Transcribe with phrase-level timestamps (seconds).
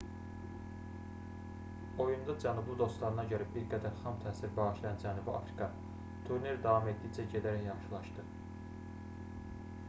[2.05, 5.69] oyunda cənublu dostlarına görə bir qədər xam təsir bağışlayan cənubi afrika
[6.31, 8.27] turnir davam etdikcə gedərək yaxşılaşdı